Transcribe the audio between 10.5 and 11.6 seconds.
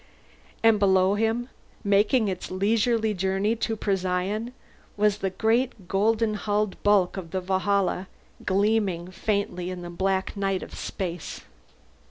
of space.